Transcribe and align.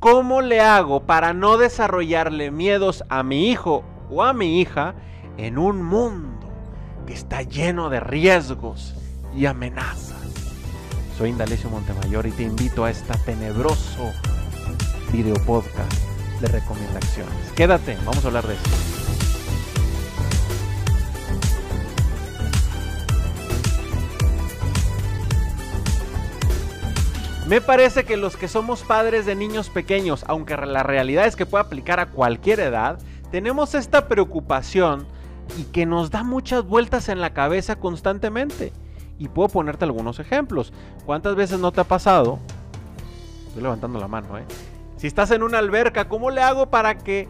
¿Cómo 0.00 0.42
le 0.42 0.60
hago 0.60 1.00
para 1.06 1.32
no 1.32 1.58
desarrollarle 1.58 2.52
miedos 2.52 3.02
a 3.08 3.24
mi 3.24 3.50
hijo 3.50 3.84
o 4.10 4.22
a 4.22 4.32
mi 4.32 4.60
hija 4.60 4.94
en 5.36 5.58
un 5.58 5.82
mundo 5.82 6.46
que 7.04 7.14
está 7.14 7.42
lleno 7.42 7.90
de 7.90 7.98
riesgos 7.98 8.94
y 9.34 9.46
amenazas? 9.46 10.22
Soy 11.16 11.30
Indalecio 11.30 11.68
Montemayor 11.68 12.26
y 12.26 12.30
te 12.30 12.44
invito 12.44 12.84
a 12.84 12.90
este 12.90 13.12
tenebroso 13.26 14.12
video 15.12 15.34
podcast 15.44 15.92
de 16.40 16.46
recomendaciones. 16.46 17.52
Quédate, 17.56 17.96
vamos 18.04 18.24
a 18.24 18.28
hablar 18.28 18.46
de 18.46 18.54
esto. 18.54 19.07
Me 27.48 27.62
parece 27.62 28.04
que 28.04 28.18
los 28.18 28.36
que 28.36 28.46
somos 28.46 28.82
padres 28.82 29.24
de 29.24 29.34
niños 29.34 29.70
pequeños, 29.70 30.22
aunque 30.28 30.54
la 30.54 30.82
realidad 30.82 31.24
es 31.24 31.34
que 31.34 31.46
puede 31.46 31.64
aplicar 31.64 31.98
a 31.98 32.10
cualquier 32.10 32.60
edad, 32.60 32.98
tenemos 33.30 33.74
esta 33.74 34.06
preocupación 34.06 35.06
y 35.56 35.62
que 35.62 35.86
nos 35.86 36.10
da 36.10 36.24
muchas 36.24 36.66
vueltas 36.66 37.08
en 37.08 37.22
la 37.22 37.32
cabeza 37.32 37.76
constantemente. 37.76 38.70
Y 39.18 39.28
puedo 39.28 39.48
ponerte 39.48 39.86
algunos 39.86 40.20
ejemplos. 40.20 40.74
¿Cuántas 41.06 41.36
veces 41.36 41.58
no 41.58 41.72
te 41.72 41.80
ha 41.80 41.84
pasado? 41.84 42.38
Estoy 43.46 43.62
levantando 43.62 43.98
la 43.98 44.08
mano, 44.08 44.36
¿eh? 44.36 44.44
Si 44.98 45.06
estás 45.06 45.30
en 45.30 45.42
una 45.42 45.56
alberca, 45.56 46.06
¿cómo 46.06 46.28
le 46.28 46.42
hago 46.42 46.66
para 46.66 46.98
que 46.98 47.28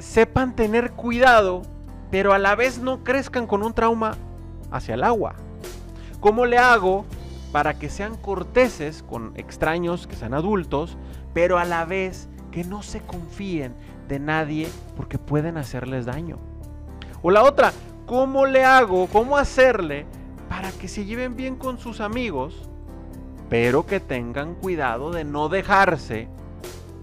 sepan 0.00 0.56
tener 0.56 0.90
cuidado, 0.90 1.62
pero 2.10 2.32
a 2.32 2.40
la 2.40 2.56
vez 2.56 2.80
no 2.80 3.04
crezcan 3.04 3.46
con 3.46 3.62
un 3.62 3.74
trauma 3.74 4.16
hacia 4.72 4.94
el 4.94 5.04
agua? 5.04 5.36
¿Cómo 6.18 6.46
le 6.46 6.58
hago 6.58 7.04
para 7.52 7.74
que 7.74 7.90
sean 7.90 8.16
corteses 8.16 9.02
con 9.02 9.32
extraños 9.36 10.06
que 10.06 10.16
sean 10.16 10.32
adultos, 10.32 10.96
pero 11.34 11.58
a 11.58 11.64
la 11.66 11.84
vez 11.84 12.28
que 12.50 12.64
no 12.64 12.82
se 12.82 13.00
confíen 13.00 13.74
de 14.08 14.18
nadie 14.18 14.68
porque 14.96 15.18
pueden 15.18 15.58
hacerles 15.58 16.06
daño. 16.06 16.38
O 17.22 17.30
la 17.30 17.44
otra, 17.44 17.72
¿cómo 18.06 18.46
le 18.46 18.64
hago, 18.64 19.06
cómo 19.06 19.36
hacerle 19.36 20.06
para 20.48 20.72
que 20.72 20.88
se 20.88 21.04
lleven 21.04 21.36
bien 21.36 21.56
con 21.56 21.78
sus 21.78 22.00
amigos, 22.00 22.68
pero 23.48 23.84
que 23.86 24.00
tengan 24.00 24.54
cuidado 24.54 25.10
de 25.10 25.24
no 25.24 25.48
dejarse 25.48 26.28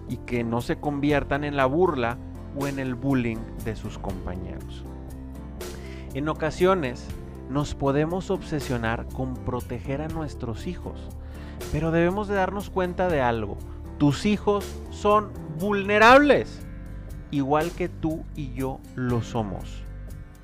y 0.08 0.18
que 0.18 0.44
no 0.44 0.62
se 0.62 0.80
conviertan 0.80 1.44
en 1.44 1.56
la 1.56 1.68
burla 1.68 2.18
o 2.60 2.66
en 2.66 2.80
el 2.80 2.96
bullying 2.96 3.38
de 3.64 3.76
sus 3.76 4.00
compañeros? 4.00 4.84
En 6.16 6.28
ocasiones, 6.28 7.08
nos 7.50 7.74
podemos 7.74 8.30
obsesionar 8.30 9.08
con 9.08 9.34
proteger 9.34 10.02
a 10.02 10.08
nuestros 10.08 10.68
hijos, 10.68 11.10
pero 11.72 11.92
debemos 11.92 12.28
de 12.28 12.36
darnos 12.36 12.70
cuenta 12.70 13.10
de 13.10 13.22
algo. 13.22 13.58
Tus 13.98 14.26
hijos 14.26 14.66
son 14.92 15.32
vulnerables, 15.58 16.66
igual 17.32 17.72
que 17.72 17.90
tú 17.90 18.24
y 18.36 18.54
yo 18.54 18.80
lo 18.96 19.22
somos. 19.22 19.84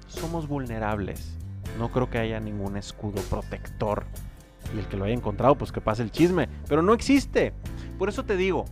Somos 0.07 0.47
vulnerables. 0.47 1.37
No 1.79 1.91
creo 1.91 2.09
que 2.09 2.17
haya 2.17 2.39
ningún 2.39 2.77
escudo 2.77 3.21
protector. 3.29 4.05
Y 4.75 4.79
el 4.79 4.87
que 4.87 4.97
lo 4.97 5.05
haya 5.05 5.13
encontrado, 5.13 5.55
pues 5.55 5.71
que 5.71 5.81
pase 5.81 6.03
el 6.03 6.11
chisme. 6.11 6.49
Pero 6.67 6.81
no 6.81 6.93
existe. 6.93 7.53
Por 7.97 8.09
eso 8.09 8.23
te 8.23 8.35
digo, 8.35 8.65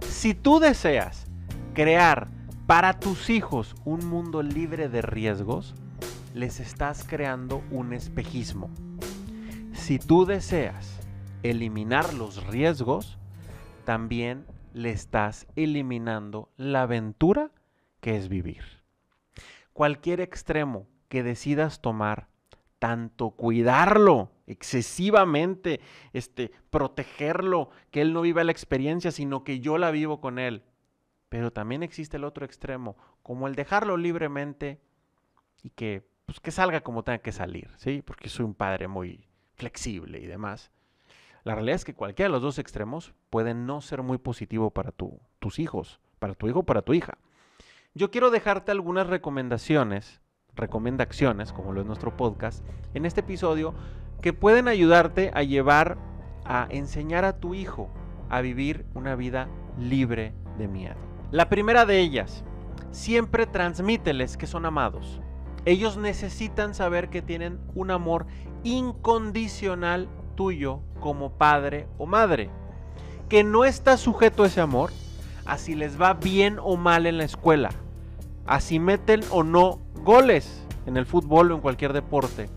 si 0.00 0.34
tú 0.34 0.60
deseas 0.60 1.26
crear 1.74 2.28
para 2.66 2.98
tus 2.98 3.30
hijos 3.30 3.74
un 3.84 4.06
mundo 4.08 4.42
libre 4.42 4.88
de 4.88 5.02
riesgos, 5.02 5.74
les 6.34 6.60
estás 6.60 7.04
creando 7.08 7.62
un 7.70 7.92
espejismo. 7.92 8.70
Si 9.72 9.98
tú 9.98 10.26
deseas 10.26 11.00
eliminar 11.42 12.14
los 12.14 12.46
riesgos, 12.46 13.18
también 13.84 14.46
le 14.72 14.90
estás 14.90 15.46
eliminando 15.56 16.50
la 16.56 16.82
aventura 16.82 17.50
que 18.00 18.16
es 18.16 18.28
vivir. 18.28 18.62
Cualquier 19.72 20.20
extremo 20.20 20.86
que 21.08 21.22
decidas 21.22 21.80
tomar, 21.80 22.28
tanto 22.78 23.30
cuidarlo 23.30 24.30
excesivamente, 24.46 25.80
este, 26.12 26.52
protegerlo, 26.70 27.70
que 27.90 28.00
él 28.00 28.12
no 28.12 28.22
viva 28.22 28.44
la 28.44 28.52
experiencia, 28.52 29.10
sino 29.10 29.44
que 29.44 29.60
yo 29.60 29.78
la 29.78 29.90
vivo 29.90 30.20
con 30.20 30.38
él. 30.38 30.62
Pero 31.28 31.52
también 31.52 31.82
existe 31.82 32.16
el 32.16 32.24
otro 32.24 32.44
extremo, 32.44 32.96
como 33.22 33.46
el 33.46 33.54
dejarlo 33.54 33.96
libremente 33.96 34.80
y 35.62 35.70
que 35.70 36.09
pues 36.30 36.38
que 36.38 36.52
salga 36.52 36.80
como 36.82 37.02
tenga 37.02 37.18
que 37.18 37.32
salir, 37.32 37.68
¿sí? 37.76 38.02
Porque 38.06 38.28
soy 38.28 38.44
un 38.44 38.54
padre 38.54 38.86
muy 38.86 39.26
flexible 39.56 40.20
y 40.20 40.28
demás. 40.28 40.70
La 41.42 41.56
realidad 41.56 41.74
es 41.74 41.84
que 41.84 41.92
cualquiera 41.92 42.28
de 42.28 42.32
los 42.34 42.42
dos 42.42 42.60
extremos 42.60 43.14
puede 43.30 43.52
no 43.52 43.80
ser 43.80 44.04
muy 44.04 44.16
positivo 44.16 44.70
para 44.70 44.92
tus 44.92 45.58
hijos, 45.58 45.98
para 46.20 46.34
tu 46.34 46.48
hijo 46.48 46.62
para 46.62 46.82
tu 46.82 46.94
hija. 46.94 47.18
Yo 47.94 48.12
quiero 48.12 48.30
dejarte 48.30 48.70
algunas 48.70 49.08
recomendaciones, 49.08 50.20
recomendaciones, 50.54 51.52
como 51.52 51.72
lo 51.72 51.80
es 51.80 51.86
nuestro 51.88 52.16
podcast, 52.16 52.64
en 52.94 53.06
este 53.06 53.22
episodio 53.22 53.74
que 54.22 54.32
pueden 54.32 54.68
ayudarte 54.68 55.32
a 55.34 55.42
llevar, 55.42 55.98
a 56.44 56.68
enseñar 56.70 57.24
a 57.24 57.40
tu 57.40 57.54
hijo 57.54 57.90
a 58.28 58.40
vivir 58.40 58.86
una 58.94 59.16
vida 59.16 59.48
libre 59.76 60.32
de 60.58 60.68
miedo. 60.68 60.94
La 61.32 61.48
primera 61.48 61.86
de 61.86 61.98
ellas, 61.98 62.44
siempre 62.92 63.46
transmíteles 63.46 64.36
que 64.36 64.46
son 64.46 64.64
amados. 64.64 65.20
Ellos 65.64 65.96
necesitan 65.96 66.74
saber 66.74 67.10
que 67.10 67.22
tienen 67.22 67.58
un 67.74 67.90
amor 67.90 68.26
incondicional 68.64 70.08
tuyo 70.34 70.80
como 71.00 71.32
padre 71.32 71.86
o 71.98 72.06
madre. 72.06 72.50
Que 73.28 73.44
no 73.44 73.64
está 73.64 73.96
sujeto 73.96 74.42
a 74.42 74.46
ese 74.46 74.60
amor 74.60 74.90
así 75.50 75.74
les 75.74 76.00
va 76.00 76.14
bien 76.14 76.58
o 76.62 76.76
mal 76.76 77.06
en 77.06 77.18
la 77.18 77.24
escuela. 77.24 77.70
Así 78.46 78.78
meten 78.78 79.20
o 79.30 79.42
no 79.42 79.80
goles 80.04 80.64
en 80.86 80.96
el 80.96 81.06
fútbol 81.06 81.50
o 81.50 81.56
en 81.56 81.60
cualquier 81.60 81.92
deporte. 81.92 82.48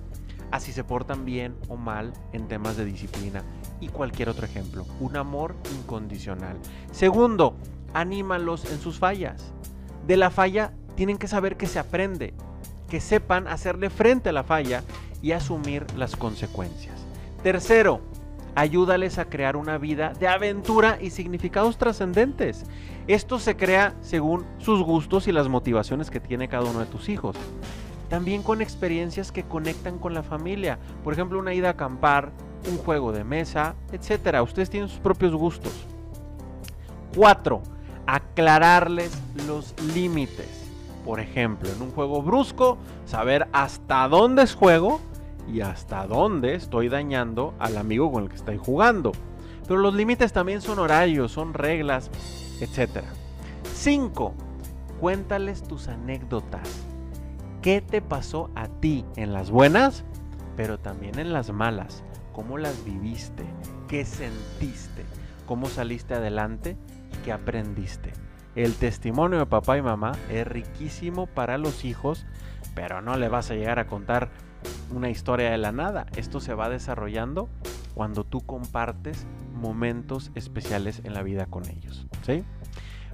Así 0.52 0.72
se 0.72 0.84
portan 0.84 1.26
bien 1.26 1.56
o 1.68 1.76
mal 1.76 2.14
en 2.32 2.48
temas 2.48 2.78
de 2.78 2.86
disciplina. 2.86 3.44
Y 3.80 3.88
cualquier 3.88 4.30
otro 4.30 4.46
ejemplo. 4.46 4.86
Un 5.00 5.18
amor 5.18 5.56
incondicional. 5.76 6.56
Segundo, 6.92 7.56
anímalos 7.96 8.72
en 8.72 8.80
sus 8.80 9.00
fallas. 9.00 9.52
De 10.06 10.16
la 10.16 10.30
falla 10.30 10.74
tienen 10.96 11.18
que 11.18 11.28
saber 11.28 11.58
que 11.58 11.66
se 11.66 11.80
aprende 11.80 12.36
que 12.94 13.02
sepan 13.02 13.48
hacerle 13.48 13.90
frente 13.90 14.30
a 14.30 14.34
la 14.34 14.44
falla 14.44 14.84
y 15.24 15.32
asumir 15.32 15.84
las 15.98 16.16
consecuencias. 16.16 16.94
Tercero, 17.42 18.02
ayúdales 18.54 19.18
a 19.18 19.26
crear 19.26 19.56
una 19.56 19.80
vida 19.80 20.14
de 20.20 20.28
aventura 20.28 21.00
y 21.02 21.10
significados 21.10 21.80
trascendentes. 21.80 22.66
Esto 23.08 23.40
se 23.40 23.58
crea 23.58 23.96
según 24.02 24.46
sus 24.60 24.84
gustos 24.84 25.28
y 25.28 25.32
las 25.32 25.48
motivaciones 25.48 26.12
que 26.12 26.20
tiene 26.20 26.48
cada 26.48 26.70
uno 26.70 26.82
de 26.82 26.86
tus 26.86 27.10
hijos. 27.10 27.36
También 28.12 28.44
con 28.44 28.62
experiencias 28.62 29.32
que 29.32 29.42
conectan 29.42 29.98
con 29.98 30.14
la 30.14 30.22
familia. 30.22 30.78
Por 31.04 31.14
ejemplo, 31.14 31.40
una 31.40 31.56
ida 31.56 31.70
a 31.70 31.72
acampar, 31.72 32.30
un 32.70 32.78
juego 32.78 33.12
de 33.12 33.24
mesa, 33.24 33.74
etc. 33.92 34.40
Ustedes 34.44 34.70
tienen 34.70 34.88
sus 34.88 35.00
propios 35.00 35.34
gustos. 35.34 35.74
Cuatro, 37.16 37.64
aclararles 38.06 39.20
los 39.48 39.74
límites. 39.96 40.63
Por 41.06 41.20
ejemplo, 41.20 41.70
en 41.70 41.82
un 41.82 41.92
juego 41.92 42.22
brusco, 42.22 42.78
saber 43.06 43.48
hasta 43.52 44.08
dónde 44.08 44.44
es 44.44 44.56
juego 44.56 45.02
y 45.52 45.62
hasta 45.62 46.08
dónde 46.08 46.56
estoy 46.56 46.88
dañando 46.90 47.54
al 47.60 47.78
amigo 47.78 48.12
con 48.12 48.24
el 48.24 48.30
que 48.30 48.36
estoy 48.36 48.58
jugando. 48.58 49.12
Pero 49.68 49.80
los 49.80 49.94
límites 49.94 50.34
también 50.34 50.62
son 50.62 50.80
horarios, 50.80 51.32
son 51.32 51.54
reglas, 51.54 52.10
etc. 52.62 53.04
5. 53.74 54.34
Cuéntales 55.00 55.64
tus 55.64 55.88
anécdotas. 55.88 56.86
¿Qué 57.62 57.82
te 57.82 58.02
pasó 58.02 58.50
a 58.56 58.68
ti 58.68 59.06
en 59.16 59.34
las 59.34 59.52
buenas, 59.52 60.04
pero 60.56 60.80
también 60.80 61.20
en 61.20 61.34
las 61.34 61.52
malas? 61.52 62.04
¿Cómo 62.34 62.58
las 62.58 62.84
viviste? 62.84 63.44
¿Qué 63.88 64.06
sentiste? 64.06 65.06
¿Cómo 65.46 65.68
saliste 65.68 66.14
adelante? 66.14 66.78
¿Qué 67.24 67.32
aprendiste? 67.32 68.14
El 68.56 68.76
testimonio 68.76 69.40
de 69.40 69.46
papá 69.48 69.78
y 69.78 69.82
mamá 69.82 70.12
es 70.30 70.46
riquísimo 70.46 71.26
para 71.26 71.58
los 71.58 71.86
hijos, 71.86 72.26
pero 72.76 73.02
no 73.02 73.18
le 73.18 73.28
vas 73.28 73.50
a 73.50 73.56
llegar 73.56 73.80
a 73.80 73.88
contar 73.88 74.30
una 74.92 75.10
historia 75.10 75.50
de 75.50 75.58
la 75.58 75.72
nada. 75.72 76.06
Esto 76.16 76.40
se 76.40 76.54
va 76.54 76.70
desarrollando 76.70 77.50
cuando 77.96 78.24
tú 78.24 78.42
compartes 78.42 79.26
momentos 79.54 80.32
especiales 80.36 81.02
en 81.04 81.14
la 81.14 81.24
vida 81.24 81.48
con 81.48 81.68
ellos. 81.68 82.06
¿sí? 82.26 82.44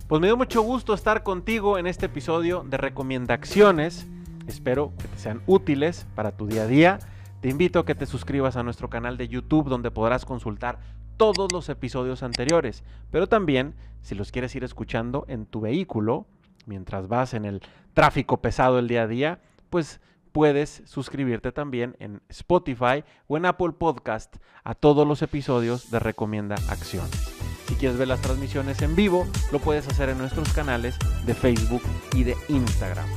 Pues 0.07 0.19
me 0.19 0.27
dio 0.27 0.35
mucho 0.35 0.61
gusto 0.61 0.93
estar 0.93 1.23
contigo 1.23 1.77
en 1.77 1.87
este 1.87 2.07
episodio 2.07 2.65
de 2.67 2.77
recomendaciones. 2.77 4.07
Espero 4.47 4.91
que 4.97 5.07
te 5.07 5.17
sean 5.19 5.41
útiles 5.45 6.05
para 6.15 6.31
tu 6.31 6.47
día 6.47 6.63
a 6.63 6.67
día. 6.67 6.99
Te 7.41 7.47
invito 7.47 7.79
a 7.79 7.85
que 7.85 7.95
te 7.95 8.05
suscribas 8.05 8.57
a 8.57 8.63
nuestro 8.63 8.89
canal 8.89 9.15
de 9.15 9.29
YouTube 9.29 9.69
donde 9.69 9.91
podrás 9.91 10.25
consultar 10.25 10.79
todos 11.19 11.51
los 11.51 11.67
episodios 11.67 12.23
anteriores, 12.23 12.81
pero 13.11 13.27
también 13.27 13.75
si 14.01 14.15
los 14.15 14.31
quieres 14.31 14.55
ir 14.55 14.63
escuchando 14.63 15.25
en 15.27 15.45
tu 15.45 15.59
vehículo, 15.59 16.27
mientras 16.65 17.09
vas 17.09 17.33
en 17.33 17.43
el 17.43 17.61
tráfico 17.93 18.41
pesado 18.41 18.79
el 18.79 18.87
día 18.87 19.03
a 19.03 19.07
día, 19.07 19.41
pues 19.69 19.99
puedes 20.31 20.81
suscribirte 20.85 21.51
también 21.51 21.97
en 21.99 22.21
Spotify 22.29 23.03
o 23.27 23.35
en 23.35 23.45
Apple 23.45 23.73
Podcast 23.77 24.37
a 24.63 24.75
todos 24.75 25.05
los 25.05 25.21
episodios 25.21 25.91
de 25.91 25.99
Recomienda 25.99 26.55
Acciones. 26.69 27.35
Si 27.67 27.75
quieres 27.75 27.97
ver 27.97 28.07
las 28.07 28.21
transmisiones 28.21 28.81
en 28.81 28.95
vivo, 28.95 29.27
lo 29.51 29.59
puedes 29.59 29.89
hacer 29.89 30.07
en 30.07 30.19
nuestros 30.19 30.53
canales 30.53 30.97
de 31.25 31.33
Facebook 31.33 31.83
y 32.13 32.23
de 32.23 32.37
Instagram. 32.47 33.09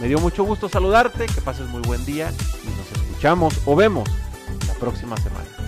Me 0.00 0.06
dio 0.06 0.20
mucho 0.20 0.44
gusto 0.44 0.68
saludarte, 0.68 1.26
que 1.26 1.40
pases 1.40 1.68
muy 1.70 1.82
buen 1.82 2.04
día 2.06 2.30
y 2.62 2.68
nos 2.68 3.02
escuchamos 3.02 3.60
o 3.66 3.74
vemos 3.74 4.08
la 4.68 4.74
próxima 4.74 5.16
semana. 5.16 5.67